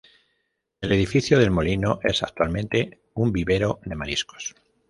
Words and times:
El 0.81 0.93
edificio 0.93 1.37
del 1.37 1.51
molino 1.51 1.99
es 2.01 2.23
actualmente 2.23 3.03
un 3.13 3.31
vivero 3.31 3.79
de 3.85 3.93
mariscos. 3.95 4.55